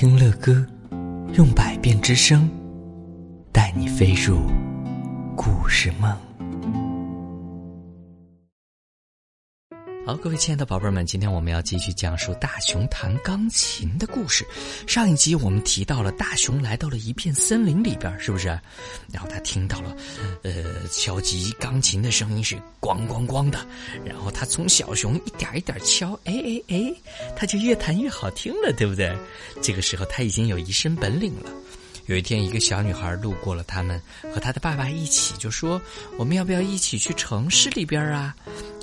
[0.00, 0.64] 听乐歌，
[1.32, 2.48] 用百变之声，
[3.52, 4.42] 带你飞入
[5.34, 6.27] 故事梦。
[10.08, 14.42] 好，各位亲爱的宝贝们，今天我们要继续讲述大熊弹钢琴的故事。
[14.86, 18.46] 上一集我们提到了大熊来到了一片森林里边，是不是？
[19.12, 19.94] 然后他听到了，
[20.44, 23.58] 呃，敲击钢琴的声音是咣咣咣的。
[24.02, 26.94] 然后他从小熊一点一点敲，哎哎哎，
[27.36, 29.14] 他就越弹越好听了，对不对？
[29.60, 31.50] 这个时候他已经有一身本领了。
[32.06, 34.00] 有一天，一个小女孩路过了他们，
[34.32, 35.78] 和她的爸爸一起就说
[36.16, 38.34] ：“我们要不要一起去城市里边啊？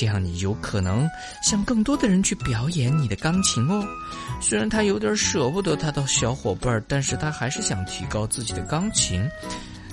[0.00, 1.06] 这样你有可能
[1.42, 3.86] 向更多的人去表演你的钢琴哦。”
[4.40, 9.28] 虽然他有点舍不得他的小伙伴，但是他还是想提高自己的钢琴。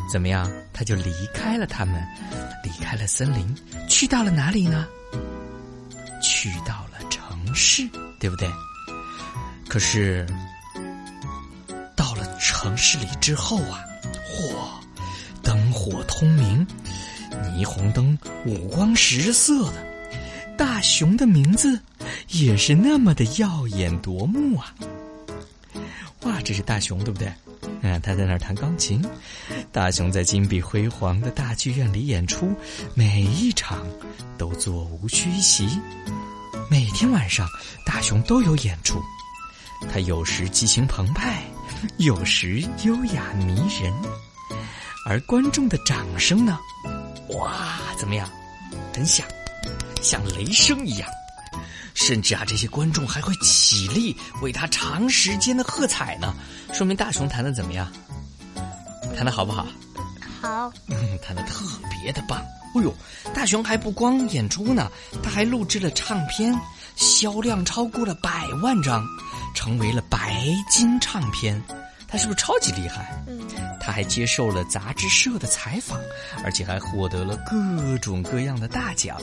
[0.10, 0.50] 怎么样？
[0.72, 2.02] 他就离开了他们，
[2.64, 3.54] 离开了森林，
[3.90, 4.88] 去到了哪里呢？
[6.24, 7.86] 去到了城市，
[8.18, 8.50] 对不对？
[9.68, 10.26] 可是
[11.98, 12.26] 到了。
[12.40, 13.84] 城市里之后啊，
[14.30, 14.56] 嚯，
[15.42, 16.66] 灯火通明，
[17.32, 19.86] 霓虹灯五光十色的，
[20.58, 21.80] 大熊的名字
[22.30, 24.74] 也是那么的耀眼夺目啊！
[26.24, 27.32] 哇，这是大熊对不对？
[27.82, 29.02] 嗯，他在那儿弹钢琴。
[29.72, 32.54] 大熊在金碧辉煌的大剧院里演出，
[32.96, 33.86] 每一场
[34.38, 35.80] 都座无虚席。
[36.70, 37.48] 每天晚上，
[37.86, 39.00] 大熊都有演出。
[39.92, 41.44] 他有时激情澎湃。
[41.98, 43.94] 有时优雅迷人，
[45.06, 46.58] 而观众的掌声呢？
[47.38, 48.28] 哇，怎么样？
[48.92, 49.28] 很响，
[50.02, 51.10] 像雷声一样。
[51.94, 56.34] 甚至啊，这些观众还会起立为他长时间的喝彩呢。
[56.74, 57.92] 说明大熊弹的怎么样？
[59.16, 59.66] 弹的好不好？
[60.42, 60.72] 好。
[60.88, 60.96] 嗯，
[61.26, 62.40] 弹的特别的棒。
[62.76, 62.94] 哎呦，
[63.34, 64.92] 大熊还不光演出呢，
[65.24, 66.54] 他还录制了唱片，
[66.96, 69.04] 销量超过了百万张。
[69.56, 71.60] 成为了白金唱片，
[72.08, 73.24] 他是不是超级厉害？
[73.26, 73.42] 嗯，
[73.88, 75.98] 他还接受了杂志社的采访，
[76.44, 79.18] 而且还获得了各种各样的大奖。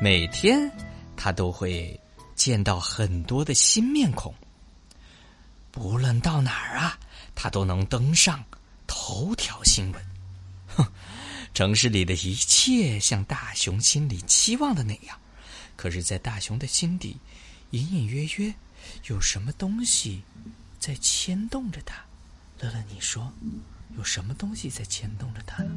[0.00, 0.70] 每天，
[1.16, 2.00] 他都会
[2.36, 4.32] 见到很多的新面孔。
[5.72, 6.96] 不论到哪儿啊，
[7.34, 8.44] 他都能登上
[8.86, 10.00] 头条新闻。
[10.68, 10.86] 哼，
[11.52, 15.18] 城市里的一切像大熊心里期望的那样，
[15.74, 17.16] 可是，在大熊的心底，
[17.72, 18.54] 隐隐约约。
[19.08, 20.22] 有什么东西
[20.78, 21.96] 在牵动着他？
[22.60, 23.32] 乐乐，你说，
[23.96, 25.70] 有什么东西在牵动着他呢？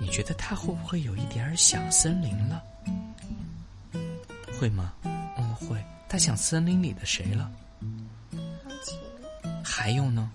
[0.00, 2.62] 你觉得他会不会有一点想森林了？
[4.58, 4.92] 会吗？
[5.04, 5.82] 嗯，会。
[6.08, 7.50] 他想森林里的谁了？
[9.64, 10.30] 还有呢？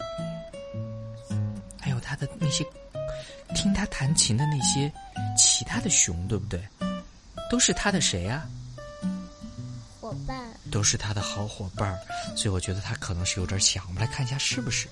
[1.79, 2.65] 还有他的那些
[3.53, 4.91] 听他弹琴的那些
[5.37, 6.59] 其他的熊，对不对？
[7.49, 8.49] 都是他的谁啊？
[10.71, 11.99] 都是他的好伙伴儿，
[12.35, 13.83] 所以我觉得他可能是有点想。
[13.87, 14.87] 我们来看一下是不是？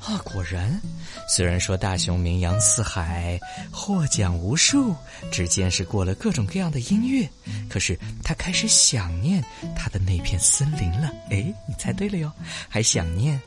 [0.00, 0.80] 啊，果然，
[1.28, 3.38] 虽然说大熊名扬四海，
[3.70, 4.94] 获奖无数，
[5.30, 7.28] 只见是过了各种各样的音乐，
[7.68, 9.44] 可是他开始想念
[9.76, 11.10] 他的那片森林了。
[11.30, 12.32] 哎，你猜对了哟，
[12.68, 13.38] 还想念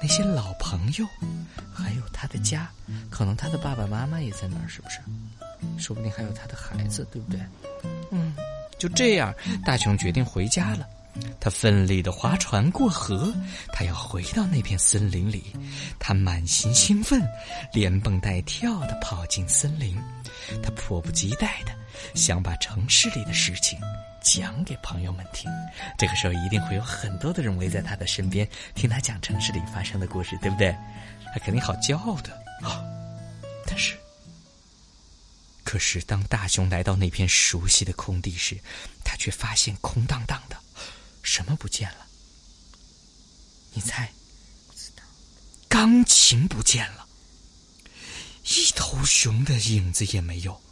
[0.00, 1.06] 那些老朋友，
[1.74, 2.70] 还有他的家，
[3.10, 5.00] 可能他的爸爸妈妈也在那儿，是不是？
[5.76, 7.40] 说不定还有他的孩子，对不对？
[8.78, 10.86] 就这样，大熊决定回家了。
[11.40, 13.32] 他奋力的划船过河，
[13.72, 15.44] 他要回到那片森林里。
[15.98, 17.26] 他满心兴奋，
[17.72, 19.96] 连蹦带跳的跑进森林。
[20.62, 21.72] 他迫不及待的
[22.14, 23.78] 想把城市里的事情
[24.20, 25.50] 讲给朋友们听。
[25.96, 30.76] 这个时候，一定会有很多的人围在他的身边，听他讲城市里发生的故事，对不对？
[31.32, 32.30] 他肯定好骄傲的
[32.62, 32.84] 啊！
[33.66, 33.96] 但是。
[35.66, 38.56] 可是，当大熊来到那片熟悉的空地时，
[39.04, 40.56] 他却发现空荡荡的，
[41.24, 42.06] 什么不见了？
[43.72, 44.12] 你猜？
[44.68, 45.02] 不知道。
[45.68, 47.08] 钢琴不见了，
[48.44, 50.62] 一头熊的影子也没有，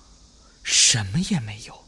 [0.62, 1.83] 什么也没有。